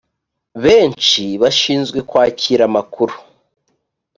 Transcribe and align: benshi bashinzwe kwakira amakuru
benshi 0.63 1.23
bashinzwe 1.41 1.99
kwakira 2.09 2.63
amakuru 2.69 3.15